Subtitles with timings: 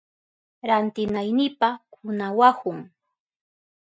[0.67, 2.79] Rantinaynipa kunawahun.